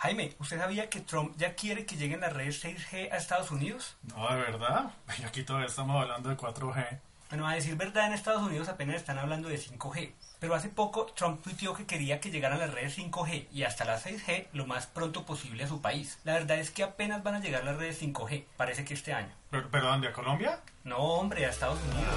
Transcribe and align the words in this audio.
Jaime, 0.00 0.34
¿usted 0.38 0.58
sabía 0.58 0.88
que 0.88 1.00
Trump 1.00 1.34
ya 1.36 1.54
quiere 1.54 1.84
que 1.84 1.94
lleguen 1.94 2.22
las 2.22 2.32
redes 2.32 2.64
6G 2.64 3.12
a 3.12 3.18
Estados 3.18 3.50
Unidos? 3.50 3.98
No, 4.02 4.34
de 4.34 4.40
verdad. 4.40 4.92
Y 5.18 5.24
aquí 5.24 5.42
todavía 5.42 5.68
estamos 5.68 6.00
hablando 6.00 6.30
de 6.30 6.38
4G. 6.38 7.00
Bueno, 7.28 7.46
a 7.46 7.52
decir 7.52 7.76
verdad, 7.76 8.06
en 8.06 8.14
Estados 8.14 8.40
Unidos 8.40 8.70
apenas 8.70 8.96
están 8.96 9.18
hablando 9.18 9.50
de 9.50 9.58
5G. 9.58 10.12
Pero 10.38 10.54
hace 10.54 10.70
poco 10.70 11.04
Trump 11.14 11.42
tuiteó 11.42 11.74
que 11.74 11.84
quería 11.84 12.18
que 12.18 12.30
llegaran 12.30 12.58
las 12.58 12.72
redes 12.72 12.96
5G 12.96 13.48
y 13.52 13.64
hasta 13.64 13.84
las 13.84 14.06
6G 14.06 14.46
lo 14.54 14.64
más 14.64 14.86
pronto 14.86 15.26
posible 15.26 15.64
a 15.64 15.68
su 15.68 15.82
país. 15.82 16.18
La 16.24 16.32
verdad 16.32 16.58
es 16.58 16.70
que 16.70 16.82
apenas 16.82 17.22
van 17.22 17.34
a 17.34 17.40
llegar 17.40 17.64
las 17.64 17.76
redes 17.76 18.00
5G. 18.00 18.46
Parece 18.56 18.86
que 18.86 18.94
este 18.94 19.12
año. 19.12 19.34
¿Pero, 19.50 19.68
pero 19.70 19.88
dónde? 19.88 20.08
¿A 20.08 20.14
Colombia? 20.14 20.60
No, 20.82 20.96
hombre, 20.96 21.44
a 21.44 21.50
Estados 21.50 21.78
Unidos. 21.82 22.14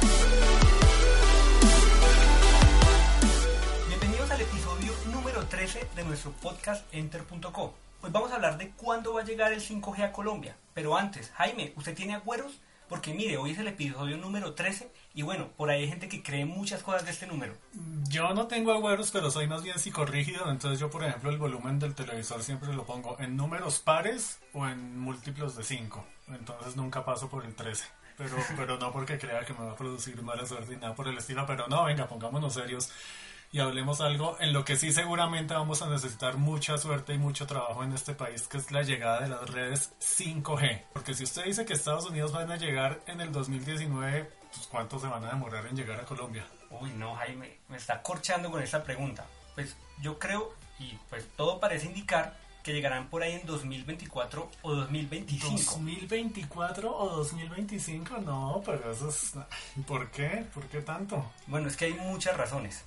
Bienvenidos 0.00 0.79
13 5.50 5.88
de 5.96 6.04
nuestro 6.04 6.30
podcast 6.30 6.86
Enter.co. 6.94 7.74
Hoy 8.02 8.10
vamos 8.12 8.30
a 8.30 8.36
hablar 8.36 8.56
de 8.56 8.70
cuándo 8.70 9.14
va 9.14 9.22
a 9.22 9.24
llegar 9.24 9.52
el 9.52 9.60
5G 9.60 10.04
a 10.04 10.12
Colombia. 10.12 10.56
Pero 10.74 10.96
antes, 10.96 11.32
Jaime, 11.34 11.72
¿usted 11.74 11.96
tiene 11.96 12.14
agüeros? 12.14 12.60
Porque 12.88 13.12
mire, 13.12 13.36
hoy 13.36 13.50
es 13.50 13.58
el 13.58 13.66
episodio 13.66 14.16
número 14.16 14.54
13 14.54 14.92
y 15.12 15.22
bueno, 15.22 15.48
por 15.56 15.68
ahí 15.68 15.82
hay 15.82 15.88
gente 15.88 16.08
que 16.08 16.22
cree 16.22 16.44
muchas 16.44 16.84
cosas 16.84 17.04
de 17.04 17.10
este 17.10 17.26
número. 17.26 17.54
Yo 18.08 18.32
no 18.32 18.46
tengo 18.46 18.72
agüeros, 18.72 19.10
pero 19.10 19.28
soy 19.32 19.48
más 19.48 19.64
bien 19.64 19.76
psicorrígido, 19.80 20.48
entonces 20.52 20.78
yo 20.78 20.88
por 20.88 21.02
ejemplo 21.02 21.30
el 21.30 21.38
volumen 21.38 21.80
del 21.80 21.96
televisor 21.96 22.44
siempre 22.44 22.72
lo 22.72 22.86
pongo 22.86 23.18
en 23.18 23.36
números 23.36 23.80
pares 23.80 24.38
o 24.52 24.68
en 24.68 25.00
múltiplos 25.00 25.56
de 25.56 25.64
5, 25.64 26.06
entonces 26.28 26.76
nunca 26.76 27.04
paso 27.04 27.28
por 27.28 27.44
el 27.44 27.56
13. 27.56 27.84
Pero, 28.16 28.36
pero 28.56 28.78
no 28.78 28.92
porque 28.92 29.18
crea 29.18 29.44
que 29.44 29.54
me 29.54 29.64
va 29.64 29.72
a 29.72 29.76
producir 29.76 30.22
mala 30.22 30.46
suerte 30.46 30.74
y 30.74 30.76
nada 30.76 30.94
por 30.94 31.08
el 31.08 31.18
estilo, 31.18 31.44
pero 31.44 31.66
no, 31.66 31.84
venga, 31.84 32.06
pongámonos 32.06 32.54
serios 32.54 32.92
y 33.52 33.58
hablemos 33.58 34.00
algo 34.00 34.36
en 34.40 34.52
lo 34.52 34.64
que 34.64 34.76
sí 34.76 34.92
seguramente 34.92 35.54
vamos 35.54 35.82
a 35.82 35.88
necesitar 35.88 36.36
mucha 36.36 36.78
suerte 36.78 37.14
y 37.14 37.18
mucho 37.18 37.46
trabajo 37.46 37.82
en 37.82 37.92
este 37.92 38.14
país, 38.14 38.46
que 38.46 38.58
es 38.58 38.70
la 38.70 38.82
llegada 38.82 39.20
de 39.20 39.28
las 39.28 39.50
redes 39.50 39.92
5G. 40.00 40.84
Porque 40.92 41.14
si 41.14 41.24
usted 41.24 41.44
dice 41.44 41.64
que 41.64 41.72
Estados 41.72 42.06
Unidos 42.06 42.32
van 42.32 42.50
a 42.50 42.56
llegar 42.56 43.00
en 43.06 43.20
el 43.20 43.32
2019, 43.32 44.30
pues 44.52 44.66
¿cuánto 44.68 44.98
se 45.00 45.08
van 45.08 45.24
a 45.24 45.30
demorar 45.30 45.66
en 45.66 45.76
llegar 45.76 46.00
a 46.00 46.04
Colombia? 46.04 46.46
Uy, 46.70 46.90
no, 46.90 47.16
Jaime, 47.16 47.58
me 47.68 47.76
está 47.76 48.00
corchando 48.02 48.50
con 48.50 48.62
esta 48.62 48.84
pregunta. 48.84 49.26
Pues 49.56 49.76
yo 50.00 50.18
creo, 50.18 50.54
y 50.78 50.96
pues 51.08 51.26
todo 51.36 51.58
parece 51.58 51.86
indicar, 51.86 52.36
que 52.62 52.72
llegarán 52.72 53.08
por 53.08 53.22
ahí 53.22 53.32
en 53.32 53.46
2024 53.46 54.50
o 54.62 54.74
2025. 54.74 55.56
¿2024 55.56 56.84
o 56.84 57.08
2025? 57.08 58.18
No, 58.18 58.62
pero 58.64 58.92
eso 58.92 59.08
es... 59.08 59.32
¿Por 59.86 60.10
qué? 60.10 60.46
¿Por 60.54 60.66
qué 60.66 60.82
tanto? 60.82 61.32
Bueno, 61.46 61.68
es 61.68 61.76
que 61.76 61.86
hay 61.86 61.94
muchas 61.94 62.36
razones. 62.36 62.84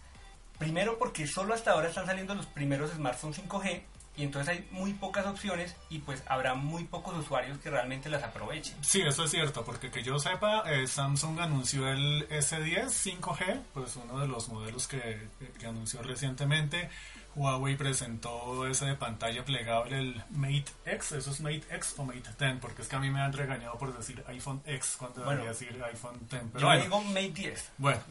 Primero 0.58 0.98
porque 0.98 1.28
solo 1.28 1.54
hasta 1.54 1.72
ahora 1.72 1.90
están 1.90 2.06
saliendo 2.06 2.36
los 2.36 2.46
primeros 2.46 2.92
smartphones 2.92 3.42
5G 3.44 3.84
y 4.16 4.24
entonces 4.24 4.50
hay 4.50 4.68
muy 4.72 4.94
pocas 4.94 5.26
opciones 5.26 5.76
y 5.90 6.00
pues 6.00 6.22
habrá 6.28 6.54
muy 6.54 6.84
pocos 6.84 7.18
usuarios 7.18 7.58
que 7.58 7.70
realmente 7.72 8.10
las 8.10 8.24
aprovechen. 8.24 8.76
Sí, 8.82 9.02
eso 9.02 9.24
es 9.24 9.32
cierto, 9.32 9.66
porque 9.66 9.90
que 9.90 10.04
yo 10.04 10.20
sepa, 10.20 10.64
eh, 10.72 10.86
Samsung 10.86 11.40
anunció 11.40 11.88
el 11.88 12.28
S10 12.30 12.90
5G, 12.90 13.62
pues 13.74 13.96
uno 13.96 14.20
de 14.20 14.28
los 14.28 14.50
modelos 14.50 14.88
que, 14.88 15.30
que 15.60 15.66
anunció 15.66 16.04
recientemente. 16.04 16.90
Huawei 17.36 17.76
presentó 17.76 18.68
ese 18.68 18.86
de 18.86 18.96
pantalla 18.96 19.44
plegable, 19.44 19.98
el 19.98 20.24
Mate 20.30 20.66
X, 20.86 21.14
eso 21.14 21.32
es 21.32 21.42
Mate 21.42 21.64
X 21.70 21.96
o 21.98 22.04
Mate 22.04 22.22
10, 22.38 22.60
porque 22.60 22.84
es 22.84 22.88
que 22.88 22.96
a 22.96 23.00
mí 23.00 23.10
me 23.10 23.22
han 23.22 23.34
regañado 23.34 23.78
por 23.78 23.96
decir 23.96 24.24
iPhone 24.28 24.62
X 24.66 24.96
cuando 24.98 25.24
Bueno, 25.24 25.42
debería 25.42 25.60
decir 25.60 25.84
iPhone 25.84 26.20
10. 26.30 26.44
Pero 26.54 26.60
Yo 26.60 26.68
bueno. 26.68 26.84
digo 26.84 27.02
Mate 27.02 27.30
10. 27.32 27.72
Bueno, 27.78 28.02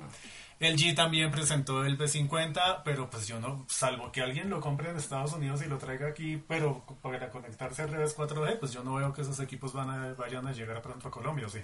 el 0.59 0.77
G 0.77 0.95
también 0.95 1.31
presentó 1.31 1.85
el 1.85 1.99
B50, 1.99 2.83
pero 2.85 3.11
pues 3.11 3.27
yo 3.27 3.41
no, 3.41 3.65
salvo 3.69 4.13
que 4.13 4.23
alguien 4.23 4.51
lo 4.51 4.61
compre 4.61 4.91
en 4.91 4.97
Estados 4.97 5.33
Unidos 5.33 5.63
y 5.63 5.69
lo 5.69 5.79
traiga 5.79 6.09
aquí, 6.09 6.37
pero 6.49 6.85
para 7.01 7.31
conectarse 7.31 7.83
a 7.83 7.87
redes 7.87 8.17
4G, 8.17 8.59
pues 8.59 8.73
yo 8.73 8.83
no 8.83 8.95
veo 8.95 9.13
que 9.13 9.23
esos 9.23 9.39
equipos 9.41 9.73
van 9.73 9.91
a, 9.91 10.15
vayan 10.15 10.47
a 10.47 10.53
llegar 10.53 10.83
pronto 10.83 11.09
a 11.09 11.11
Colombia, 11.11 11.47
¿o 11.47 11.51
sí? 11.51 11.61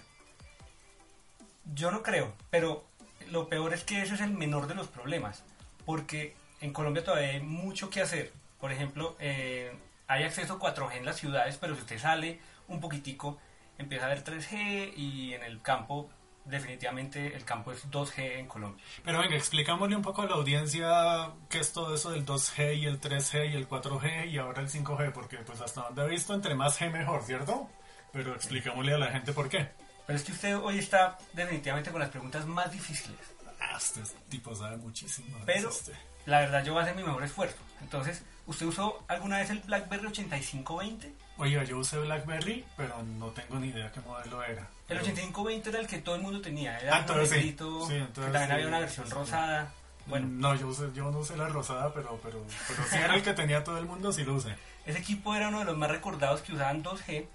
Yo 1.75 1.91
no 1.91 2.03
creo, 2.03 2.33
pero 2.51 2.85
lo 3.31 3.49
peor 3.49 3.75
es 3.75 3.85
que 3.85 4.03
ese 4.03 4.15
es 4.15 4.21
el 4.21 4.31
menor 4.31 4.67
de 4.67 4.75
los 4.75 4.89
problemas, 4.89 5.45
porque 5.85 6.35
en 6.61 6.73
Colombia 6.73 7.05
todavía 7.05 7.31
hay 7.31 7.41
mucho 7.41 7.91
que 7.91 8.01
hacer. 8.01 8.33
Por 8.61 8.73
ejemplo, 8.73 9.17
eh, 9.21 9.73
hay 10.07 10.25
acceso 10.25 10.55
a 10.55 10.59
4G 10.59 10.97
en 10.97 11.05
las 11.05 11.17
ciudades, 11.17 11.57
pero 11.59 11.75
si 11.75 11.83
usted 11.83 11.99
sale 11.99 12.41
un 12.67 12.81
poquitico, 12.81 13.39
empieza 13.79 14.07
a 14.07 14.09
ver 14.09 14.25
3G 14.25 14.93
y 14.97 15.35
en 15.35 15.43
el 15.43 15.63
campo, 15.63 16.11
definitivamente 16.45 17.35
el 17.35 17.45
campo 17.45 17.73
es 17.73 17.89
2G 17.91 18.39
en 18.39 18.47
Colombia. 18.47 18.85
Pero 19.05 19.21
venga, 19.21 19.37
explicámosle 19.37 19.97
un 19.97 20.03
poco 20.03 20.23
a 20.23 20.27
la 20.27 20.35
audiencia 20.35 21.31
qué 21.49 21.61
es 21.61 21.73
todo 21.73 21.95
eso 21.95 22.11
del 22.11 22.25
2G 22.27 22.79
y 22.79 22.87
el 22.87 23.01
3G 23.01 23.53
y 23.53 23.57
el 23.57 23.69
4G 23.69 24.31
y 24.31 24.39
ahora 24.39 24.63
el 24.63 24.69
5G, 24.69 25.13
porque 25.13 25.39
pues 25.39 25.61
hasta 25.61 25.83
donde 25.83 26.03
he 26.05 26.09
visto, 26.09 26.35
entre 26.35 26.55
más 26.55 26.81
G 26.81 26.91
mejor, 26.91 27.23
¿cierto? 27.23 27.69
Pero 28.13 28.35
explicámosle 28.35 28.95
a 28.95 28.99
la 28.99 29.09
gente 29.09 29.33
por 29.33 29.49
qué. 29.49 29.69
Pero 30.07 30.19
es 30.19 30.25
que 30.25 30.33
usted 30.33 30.57
hoy 30.57 30.79
está 30.79 31.19
definitivamente 31.35 31.91
con 31.91 32.01
las 32.01 32.09
preguntas 32.09 32.47
más 32.47 32.73
difíciles. 32.73 33.19
Ah, 33.61 33.77
este 33.77 34.01
tipo 34.31 34.55
sabe 34.55 34.79
muchísimo. 34.79 35.37
Pero 35.45 35.69
Este. 35.69 35.93
La 36.29 36.41
verdad 36.41 36.63
yo 36.65 36.73
voy 36.75 36.81
a 36.81 36.85
hacer 36.85 36.95
mi 36.97 37.03
mejor 37.03 37.23
esfuerzo. 37.25 37.57
Entonces, 37.81 38.23
¿usted 38.47 38.67
usó 38.67 39.03
alguna 39.09 39.39
vez 39.39 39.51
el 39.51 39.61
BlackBerry 39.61 40.07
8520? 40.07 41.13
Oiga, 41.39 41.65
yo 41.65 41.79
usé 41.79 41.99
BlackBerry, 41.99 42.65
pero 42.77 43.03
no 43.03 43.29
tengo 43.29 43.59
ni 43.61 43.69
idea 43.69 43.91
qué 43.93 44.01
modelo 44.01 44.43
era. 44.43 44.63
El 44.63 44.69
Pero- 44.89 45.01
8520 45.03 45.69
era 45.71 45.79
el 45.81 45.87
que 45.87 45.99
todo 45.99 46.17
el 46.17 46.23
mundo 46.23 46.41
tenía. 46.41 46.79
Era 46.79 46.97
Ah, 46.99 47.07
un 47.13 47.27
sí. 47.27 47.35
Sí, 47.41 47.47
entonces 47.59 48.15
también 48.33 48.47
sí, 48.47 48.53
había 48.53 48.67
una 48.69 48.81
versión 48.81 49.11
rosada. 49.11 49.73
Bueno, 50.07 50.27
No, 50.29 50.55
yo, 50.55 50.69
usé- 50.69 50.93
yo 50.95 51.11
no 51.11 51.19
usé 51.19 51.37
la 51.37 51.49
rosada, 51.49 51.93
pero, 51.93 52.19
pero, 52.23 52.43
pero 52.67 52.83
sí 52.89 52.97
era 52.97 53.15
el 53.15 53.23
que 53.23 53.35
tenía 53.35 53.63
todo 53.63 53.77
el 53.79 53.85
mundo, 53.87 54.11
sí 54.13 54.25
lo 54.25 54.35
usé. 54.35 54.55
ese 54.87 54.99
equipo 54.99 55.35
era 55.35 55.49
uno 55.49 55.59
de 55.61 55.65
los 55.67 55.77
más 55.77 55.91
recordados 55.91 56.41
que 56.41 56.55
usaban 56.55 56.83
2G 56.83 57.27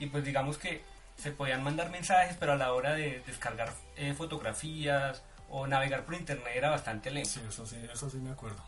y 0.00 0.06
pues 0.06 0.24
digamos 0.24 0.58
que 0.58 0.82
se 1.16 1.30
podían 1.30 1.62
mandar 1.62 1.88
mensajes, 1.90 2.36
pero 2.38 2.52
a 2.52 2.56
la 2.56 2.72
hora 2.72 2.94
de 2.94 3.22
descargar 3.26 3.72
eh, 3.96 4.12
fotografías 4.12 5.22
o 5.48 5.66
navegar 5.66 6.04
por 6.04 6.14
internet 6.14 6.52
era 6.54 6.70
bastante 6.70 7.10
lento. 7.10 7.30
Sí, 7.30 7.40
eso 7.48 7.66
sí, 7.66 7.76
eso 7.92 8.10
sí 8.10 8.18
me 8.18 8.30
acuerdo. 8.30 8.62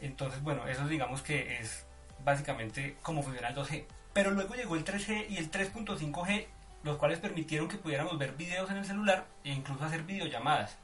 Entonces, 0.00 0.42
bueno, 0.42 0.66
eso 0.66 0.86
digamos 0.86 1.22
que 1.22 1.58
es 1.58 1.86
básicamente 2.24 2.96
cómo 3.02 3.22
funciona 3.22 3.48
el 3.48 3.56
2G. 3.56 3.84
Pero 4.12 4.30
luego 4.30 4.54
llegó 4.54 4.76
el 4.76 4.84
3G 4.84 5.26
y 5.28 5.36
el 5.36 5.50
3.5G, 5.50 6.46
los 6.82 6.96
cuales 6.96 7.18
permitieron 7.18 7.68
que 7.68 7.76
pudiéramos 7.76 8.18
ver 8.18 8.32
videos 8.32 8.70
en 8.70 8.78
el 8.78 8.84
celular 8.84 9.26
e 9.44 9.52
incluso 9.52 9.84
hacer 9.84 10.02
videollamadas. 10.02 10.76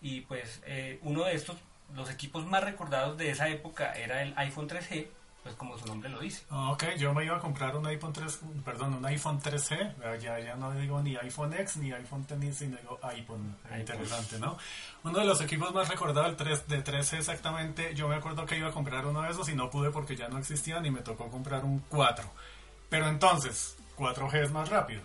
Y 0.00 0.22
pues 0.22 0.62
eh, 0.66 0.98
uno 1.02 1.24
de 1.24 1.34
estos, 1.34 1.58
los 1.94 2.10
equipos 2.10 2.46
más 2.46 2.64
recordados 2.64 3.18
de 3.18 3.30
esa 3.30 3.48
época 3.48 3.92
era 3.92 4.22
el 4.22 4.32
iPhone 4.36 4.68
3G, 4.68 5.08
pues 5.42 5.54
como 5.54 5.78
su 5.78 5.86
nombre 5.86 6.08
lo 6.10 6.20
dice. 6.20 6.44
Ah, 6.50 6.70
Ok, 6.72 6.84
yo 6.98 7.14
me 7.14 7.24
iba 7.24 7.36
a 7.36 7.40
comprar 7.40 7.74
un 7.76 7.86
iPhone 7.86 8.12
3, 8.12 8.40
perdón, 8.64 8.94
un 8.94 9.06
iPhone 9.06 9.40
3G, 9.40 9.94
ah, 10.04 10.16
ya, 10.16 10.38
ya 10.38 10.54
no 10.56 10.70
digo 10.72 11.00
ni 11.00 11.16
iPhone 11.16 11.52
X 11.54 11.78
ni 11.78 11.92
iPhone 11.92 12.26
X, 12.28 12.56
sino 12.56 12.76
digo 12.76 12.98
iPhone, 13.02 13.56
iPhone. 13.64 13.80
interesante, 13.80 14.38
¿no? 14.38 14.58
Uno 15.04 15.18
de 15.18 15.24
los 15.24 15.40
equipos 15.40 15.72
más 15.72 15.88
recordados 15.88 16.30
el 16.30 16.36
3, 16.36 16.68
de 16.68 16.84
3G 16.84 17.18
exactamente, 17.18 17.94
yo 17.94 18.08
me 18.08 18.16
acuerdo 18.16 18.44
que 18.44 18.58
iba 18.58 18.68
a 18.68 18.72
comprar 18.72 19.06
uno 19.06 19.22
de 19.22 19.30
esos 19.30 19.48
y 19.48 19.54
no 19.54 19.70
pude 19.70 19.90
porque 19.90 20.16
ya 20.16 20.28
no 20.28 20.38
existían 20.38 20.84
y 20.84 20.90
me 20.90 21.00
tocó 21.00 21.28
comprar 21.30 21.64
un 21.64 21.78
4. 21.88 22.28
Pero 22.88 23.08
entonces, 23.08 23.76
4G 23.96 24.44
es 24.44 24.50
más 24.50 24.68
rápido. 24.68 25.02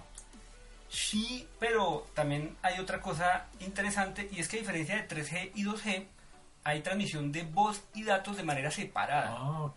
Sí, 0.90 1.48
pero 1.60 2.08
también 2.14 2.56
hay 2.62 2.80
otra 2.80 3.02
cosa 3.02 3.48
interesante 3.60 4.30
y 4.32 4.40
es 4.40 4.48
que 4.48 4.58
a 4.58 4.60
diferencia 4.60 4.96
de 4.96 5.08
3G 5.08 5.52
y 5.56 5.64
2G, 5.66 6.08
hay 6.66 6.82
transmisión 6.82 7.32
de 7.32 7.44
voz 7.44 7.84
y 7.94 8.04
datos 8.04 8.38
de 8.38 8.44
manera 8.44 8.72
separada. 8.72 9.38
Ah. 9.38 9.72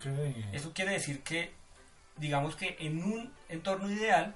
Eso 0.53 0.73
quiere 0.73 0.93
decir 0.93 1.23
que, 1.23 1.53
digamos 2.17 2.57
que 2.57 2.77
en 2.81 3.05
un 3.05 3.33
entorno 3.51 3.91
ideal 3.91 4.35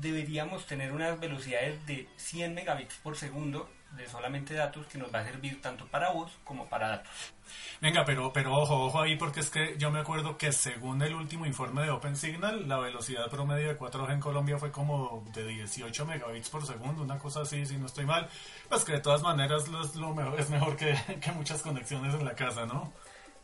deberíamos 0.00 0.66
tener 0.66 0.92
unas 0.92 1.18
velocidades 1.18 1.84
de 1.86 2.08
100 2.16 2.54
megabits 2.54 2.96
por 2.96 3.16
segundo 3.16 3.68
de 3.92 4.06
solamente 4.06 4.54
datos 4.54 4.86
que 4.86 4.98
nos 4.98 5.12
va 5.12 5.20
a 5.20 5.24
servir 5.24 5.62
tanto 5.62 5.86
para 5.86 6.10
voz 6.10 6.30
como 6.44 6.68
para 6.68 6.88
datos. 6.88 7.32
Venga, 7.80 8.04
pero, 8.04 8.32
pero 8.32 8.54
ojo, 8.54 8.86
ojo 8.86 9.00
ahí, 9.00 9.16
porque 9.16 9.40
es 9.40 9.48
que 9.48 9.76
yo 9.78 9.90
me 9.90 10.00
acuerdo 10.00 10.36
que 10.36 10.52
según 10.52 11.00
el 11.02 11.14
último 11.14 11.46
informe 11.46 11.82
de 11.82 11.90
OpenSignal, 11.90 12.68
la 12.68 12.78
velocidad 12.78 13.30
promedio 13.30 13.68
de 13.68 13.78
4G 13.78 14.12
en 14.12 14.20
Colombia 14.20 14.58
fue 14.58 14.70
como 14.70 15.24
de 15.34 15.46
18 15.46 16.04
megabits 16.04 16.50
por 16.50 16.66
segundo, 16.66 17.02
una 17.02 17.18
cosa 17.18 17.42
así, 17.42 17.64
si 17.64 17.76
no 17.78 17.86
estoy 17.86 18.04
mal. 18.04 18.28
Pues 18.68 18.84
que 18.84 18.92
de 18.92 19.00
todas 19.00 19.22
maneras 19.22 19.68
lo 19.68 19.82
es, 19.82 19.94
lo 19.96 20.14
mejor, 20.14 20.38
es 20.38 20.50
mejor 20.50 20.76
que, 20.76 20.94
que 21.20 21.32
muchas 21.32 21.62
conexiones 21.62 22.14
en 22.14 22.24
la 22.24 22.34
casa, 22.34 22.66
¿no? 22.66 22.92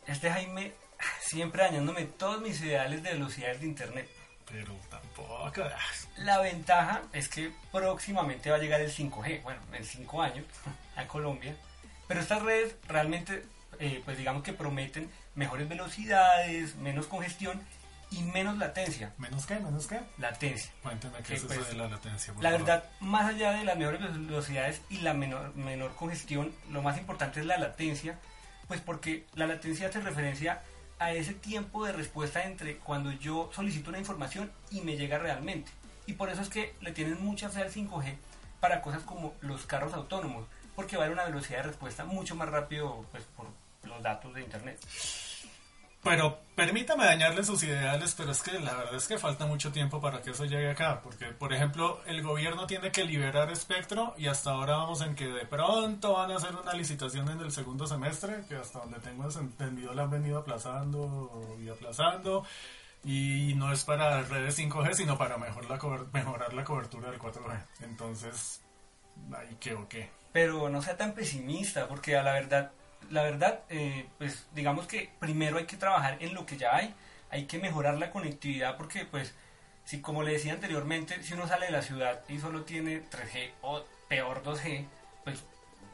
Este 0.05 0.29
Jaime 0.29 0.73
siempre 1.19 1.63
dañándome 1.63 2.05
todos 2.05 2.41
mis 2.41 2.61
ideales 2.61 3.01
de 3.01 3.13
velocidades 3.13 3.61
de 3.61 3.65
internet. 3.65 4.24
Pero 4.51 4.73
tampoco. 4.89 5.63
La 6.17 6.39
ventaja 6.39 7.01
es 7.13 7.27
que 7.29 7.51
próximamente 7.71 8.49
va 8.49 8.57
a 8.57 8.59
llegar 8.59 8.81
el 8.81 8.91
5G, 8.91 9.41
bueno, 9.43 9.59
en 9.73 9.83
5 9.83 10.21
años 10.21 10.45
a 10.95 11.05
Colombia. 11.07 11.55
Pero 12.07 12.19
estas 12.21 12.41
redes 12.43 12.75
realmente, 12.87 13.43
eh, 13.79 14.01
pues 14.05 14.17
digamos 14.17 14.43
que 14.43 14.53
prometen 14.53 15.09
mejores 15.33 15.67
velocidades, 15.67 16.75
menos 16.75 17.07
congestión 17.07 17.61
y 18.11 18.21
menos 18.21 18.57
latencia. 18.57 19.11
¿Menos 19.17 19.45
qué? 19.47 19.55
¿Menos 19.59 19.87
qué? 19.87 19.99
Latencia. 20.19 20.71
Cuénteme 20.83 21.17
qué 21.17 21.23
Que, 21.23 21.33
es 21.33 21.39
eso 21.43 21.47
pues, 21.47 21.67
de 21.67 21.75
la 21.75 21.87
latencia. 21.87 22.33
por 22.33 22.43
La 22.43 22.51
favor. 22.51 22.65
verdad, 22.65 22.83
más 22.99 23.25
allá 23.33 23.51
de 23.53 23.65
las 23.65 23.75
mejores 23.77 23.99
velocidades 24.01 24.81
y 24.89 24.99
la 24.99 25.13
menor, 25.15 25.55
menor 25.55 25.95
congestión, 25.95 26.53
lo 26.69 26.81
más 26.83 26.97
importante 26.99 27.39
es 27.39 27.45
la 27.47 27.57
latencia, 27.57 28.19
pues 28.67 28.79
porque 28.79 29.25
la 29.33 29.47
latencia 29.47 29.87
hace 29.89 29.99
referencia 30.01 30.53
a 30.53 30.61
ese 30.99 31.33
tiempo 31.33 31.85
de 31.85 31.93
respuesta 31.93 32.43
entre 32.43 32.77
cuando 32.77 33.11
yo 33.11 33.49
solicito 33.53 33.89
una 33.89 33.99
información 33.99 34.51
y 34.71 34.81
me 34.81 34.97
llega 34.97 35.17
realmente. 35.17 35.71
Y 36.05 36.13
por 36.13 36.29
eso 36.29 36.41
es 36.41 36.49
que 36.49 36.75
le 36.81 36.91
tienen 36.91 37.23
mucha 37.23 37.49
fe 37.49 37.61
al 37.61 37.71
5G 37.71 38.15
para 38.59 38.81
cosas 38.81 39.03
como 39.03 39.33
los 39.41 39.65
carros 39.65 39.93
autónomos, 39.93 40.47
porque 40.75 40.97
va 40.97 41.03
a 41.03 41.05
haber 41.05 41.17
una 41.17 41.25
velocidad 41.25 41.59
de 41.59 41.69
respuesta 41.69 42.05
mucho 42.05 42.35
más 42.35 42.49
rápido 42.49 43.05
pues, 43.11 43.23
por 43.35 43.47
los 43.87 44.01
datos 44.01 44.33
de 44.33 44.41
Internet. 44.41 44.79
Pero 46.05 46.37
permítame 46.55 47.03
dañarle 47.03 47.43
sus 47.43 47.63
ideales, 47.63 48.13
pero 48.15 48.31
es 48.31 48.43
que 48.43 48.59
la 48.59 48.75
verdad 48.75 48.93
es 48.93 49.07
que 49.07 49.17
falta 49.17 49.47
mucho 49.47 49.71
tiempo 49.71 49.99
para 49.99 50.21
que 50.21 50.29
eso 50.29 50.45
llegue 50.45 50.69
acá. 50.69 51.01
Porque, 51.01 51.25
por 51.31 51.51
ejemplo, 51.51 51.99
el 52.05 52.21
gobierno 52.21 52.67
tiene 52.67 52.91
que 52.91 53.05
liberar 53.05 53.49
espectro 53.49 54.13
y 54.15 54.27
hasta 54.27 54.51
ahora 54.51 54.77
vamos 54.77 55.01
en 55.01 55.15
que 55.15 55.25
de 55.25 55.47
pronto 55.47 56.13
van 56.13 56.29
a 56.29 56.35
hacer 56.35 56.55
una 56.55 56.73
licitación 56.73 57.27
en 57.31 57.39
el 57.41 57.51
segundo 57.51 57.87
semestre, 57.87 58.43
que 58.47 58.55
hasta 58.55 58.79
donde 58.79 58.99
tengo 58.99 59.27
entendido 59.27 59.95
la 59.95 60.03
han 60.03 60.11
venido 60.11 60.37
aplazando 60.37 61.57
y 61.59 61.69
aplazando. 61.69 62.45
Y 63.03 63.53
no 63.55 63.73
es 63.73 63.83
para 63.83 64.21
redes 64.21 64.59
5G, 64.59 64.93
sino 64.93 65.17
para 65.17 65.39
mejor 65.39 65.67
la 65.67 65.79
mejorar 66.13 66.53
la 66.53 66.63
cobertura 66.63 67.09
del 67.09 67.19
4G. 67.19 67.65
Entonces, 67.81 68.61
¿ahí 69.33 69.57
qué 69.59 69.73
o 69.73 69.89
qué? 69.89 70.11
pero 70.35 70.67
no 70.67 70.81
sea 70.81 70.97
tan 70.97 71.13
pesimista, 71.13 71.87
porque 71.87 72.17
a 72.17 72.21
la 72.21 72.33
verdad, 72.33 72.71
la 73.09 73.23
verdad, 73.23 73.61
eh, 73.69 74.07
pues 74.17 74.47
digamos 74.53 74.87
que 74.87 75.09
primero 75.19 75.57
hay 75.57 75.65
que 75.65 75.77
trabajar 75.77 76.17
en 76.19 76.33
lo 76.33 76.45
que 76.45 76.57
ya 76.57 76.75
hay, 76.75 76.93
hay 77.29 77.45
que 77.45 77.59
mejorar 77.59 77.97
la 77.97 78.11
conectividad, 78.11 78.77
porque 78.77 79.05
pues, 79.05 79.33
si 79.85 80.01
como 80.01 80.23
le 80.23 80.33
decía 80.33 80.53
anteriormente, 80.53 81.21
si 81.23 81.33
uno 81.33 81.47
sale 81.47 81.67
de 81.67 81.71
la 81.71 81.81
ciudad 81.81 82.21
y 82.27 82.39
solo 82.39 82.63
tiene 82.63 83.01
3G 83.03 83.51
o 83.61 83.83
peor 84.07 84.43
2G, 84.43 84.85
pues 85.23 85.43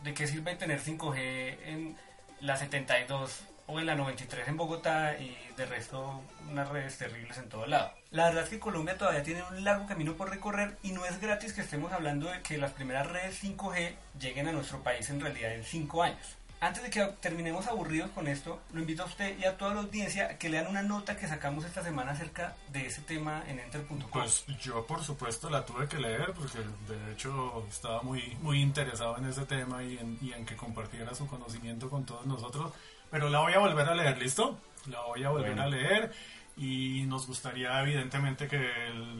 ¿de 0.03 0.13
qué 0.13 0.27
sirve 0.27 0.55
tener 0.55 0.79
5G 0.81 1.57
en 1.65 1.97
la 2.41 2.57
72 2.57 3.43
o 3.67 3.79
en 3.79 3.85
la 3.85 3.95
93 3.95 4.47
en 4.47 4.57
Bogotá 4.57 5.17
y 5.17 5.37
de 5.55 5.65
resto 5.65 6.21
unas 6.49 6.67
redes 6.69 6.97
terribles 6.97 7.37
en 7.37 7.47
todo 7.47 7.65
lado. 7.65 7.91
La 8.09 8.25
verdad 8.25 8.43
es 8.43 8.49
que 8.49 8.59
Colombia 8.59 8.97
todavía 8.97 9.23
tiene 9.23 9.43
un 9.43 9.63
largo 9.63 9.87
camino 9.87 10.15
por 10.15 10.29
recorrer 10.29 10.77
y 10.83 10.91
no 10.91 11.05
es 11.05 11.21
gratis 11.21 11.53
que 11.53 11.61
estemos 11.61 11.91
hablando 11.93 12.29
de 12.29 12.41
que 12.41 12.57
las 12.57 12.71
primeras 12.71 13.07
redes 13.07 13.41
5G 13.41 13.95
lleguen 14.19 14.47
a 14.47 14.51
nuestro 14.51 14.83
país 14.83 15.09
en 15.09 15.21
realidad 15.21 15.53
en 15.53 15.63
5 15.63 16.03
años. 16.03 16.37
Antes 16.63 16.83
de 16.83 16.91
que 16.91 17.03
terminemos 17.21 17.65
aburridos 17.65 18.11
con 18.11 18.27
esto, 18.27 18.61
lo 18.71 18.81
invito 18.81 19.01
a 19.01 19.07
usted 19.07 19.35
y 19.39 19.45
a 19.45 19.57
toda 19.57 19.73
la 19.73 19.79
audiencia 19.81 20.27
a 20.27 20.37
que 20.37 20.47
lean 20.47 20.67
una 20.67 20.83
nota 20.83 21.17
que 21.17 21.27
sacamos 21.27 21.65
esta 21.65 21.81
semana 21.81 22.11
acerca 22.11 22.55
de 22.71 22.85
ese 22.85 23.01
tema 23.01 23.43
en 23.47 23.57
enter.com. 23.59 23.97
Pues 24.11 24.45
yo 24.61 24.85
por 24.85 25.03
supuesto 25.03 25.49
la 25.49 25.65
tuve 25.65 25.87
que 25.87 25.97
leer 25.97 26.33
porque 26.33 26.59
de 26.87 27.13
hecho 27.13 27.65
estaba 27.67 28.03
muy, 28.03 28.37
muy 28.43 28.61
interesado 28.61 29.17
en 29.17 29.25
ese 29.25 29.43
tema 29.47 29.81
y 29.83 29.97
en, 29.97 30.19
y 30.21 30.33
en 30.33 30.45
que 30.45 30.55
compartiera 30.55 31.15
su 31.15 31.25
conocimiento 31.25 31.89
con 31.89 32.05
todos 32.05 32.27
nosotros. 32.27 32.71
Pero 33.09 33.27
la 33.29 33.39
voy 33.39 33.53
a 33.53 33.59
volver 33.59 33.89
a 33.89 33.95
leer, 33.95 34.19
¿listo? 34.19 34.59
La 34.85 35.01
voy 35.01 35.23
a 35.23 35.29
volver 35.29 35.55
Bueno. 35.55 35.63
a 35.63 35.67
leer 35.67 36.11
y 36.57 37.03
nos 37.07 37.27
gustaría 37.27 37.81
evidentemente 37.81 38.47
que 38.47 38.59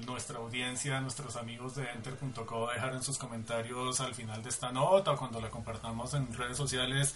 nuestra 0.05 0.37
audiencia, 0.39 0.99
nuestros 1.01 1.35
amigos 1.35 1.75
de 1.75 1.89
enter.co 1.91 2.69
dejaran 2.71 3.01
sus 3.03 3.17
comentarios 3.17 3.99
al 4.01 4.13
final 4.13 4.43
de 4.43 4.49
esta 4.49 4.71
nota 4.71 5.11
o 5.11 5.17
cuando 5.17 5.39
la 5.39 5.49
compartamos 5.49 6.13
en 6.13 6.33
redes 6.33 6.57
sociales 6.57 7.15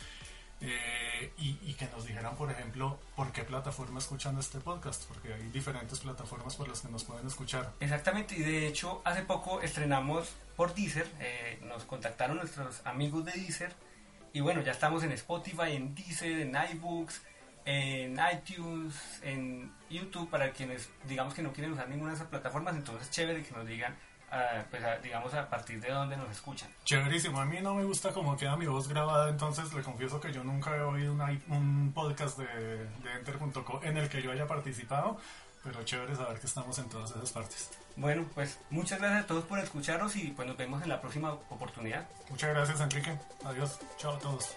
eh, 0.62 1.33
y, 1.38 1.59
y 1.63 1.73
que 1.73 1.85
nos 1.88 2.06
dijeran, 2.06 2.35
por 2.35 2.50
ejemplo, 2.50 2.97
por 3.15 3.31
qué 3.31 3.44
plataforma 3.44 4.00
escuchan 4.00 4.38
este 4.38 4.59
podcast, 4.59 5.03
porque 5.06 5.33
hay 5.33 5.50
diferentes 5.50 6.00
plataformas 6.00 6.56
por 6.56 6.67
las 6.69 6.79
que 6.79 6.88
nos 6.88 7.03
pueden 7.03 7.27
escuchar. 7.27 7.73
Exactamente, 7.81 8.35
y 8.35 8.39
de 8.39 8.67
hecho 8.67 9.01
hace 9.03 9.21
poco 9.23 9.62
estrenamos 9.62 10.29
por 10.56 10.73
Deezer, 10.73 11.07
eh, 11.19 11.59
nos 11.63 11.83
contactaron 11.83 12.38
nuestros 12.38 12.81
amigos 12.85 13.25
de 13.25 13.33
Deezer, 13.33 13.73
y 14.31 14.39
bueno, 14.39 14.62
ya 14.62 14.71
estamos 14.71 15.03
en 15.03 15.12
Spotify, 15.12 15.73
en 15.73 15.94
Deezer, 15.94 16.39
en 16.39 16.56
iBooks, 16.73 17.21
en 17.65 18.17
iTunes, 18.33 18.94
en 19.23 19.71
YouTube, 19.89 20.29
para 20.29 20.51
quienes 20.51 20.89
digamos 21.07 21.33
que 21.33 21.41
no 21.41 21.51
quieren 21.51 21.73
usar 21.73 21.89
ninguna 21.89 22.12
de 22.12 22.15
esas 22.17 22.27
plataformas, 22.27 22.75
entonces 22.75 23.09
chévere 23.09 23.44
que 23.44 23.51
nos 23.56 23.65
digan, 23.65 23.95
ah, 24.31 24.63
pues 24.69 24.83
a- 24.83 24.97
digamos 25.00 25.33
a 25.33 25.50
partir 25.50 25.81
de 25.81 25.89
dónde 25.89 26.15
nos 26.17 26.29
escuchan. 26.29 26.69
Chéverísimo, 26.83 27.39
a 27.39 27.45
mí 27.45 27.57
no 27.62 27.73
me 27.73 27.83
gusta 27.83 28.12
cómo 28.13 28.38
queda 28.38 28.56
mi 28.56 28.67
voz 28.67 28.88
grabada, 28.88 29.29
entonces 29.29 29.73
le 29.73 29.81
confieso 29.81 30.19
que 30.21 30.31
yo 30.31 30.44
nunca 30.44 30.75
he 30.75 30.81
oído 30.81 31.13
una- 31.13 31.38
un 31.47 31.91
podcast 31.94 32.38
de, 32.38 32.45
de 32.45 33.12
Enter.co 33.19 33.79
en 33.83 33.97
el 33.97 34.09
que 34.09 34.21
yo 34.21 34.31
haya 34.31 34.45
participado, 34.45 35.17
pero 35.63 35.83
chévere 35.83 36.15
saber 36.15 36.39
que 36.39 36.45
estamos 36.45 36.77
en 36.77 36.88
todas 36.89 37.09
esas 37.12 37.31
partes. 37.31 37.71
Bueno, 37.95 38.25
pues 38.35 38.59
muchas 38.69 39.00
gracias 39.00 39.23
a 39.23 39.27
todos 39.27 39.45
por 39.45 39.57
escucharnos 39.57 40.15
y 40.17 40.27
pues 40.27 40.47
nos 40.47 40.57
vemos 40.57 40.83
en 40.83 40.89
la 40.89 41.01
próxima 41.01 41.31
oportunidad. 41.50 42.06
Muchas 42.29 42.50
gracias 42.51 42.79
Enrique, 42.81 43.17
adiós, 43.44 43.79
chao 43.97 44.15
a 44.15 44.19
todos. 44.19 44.56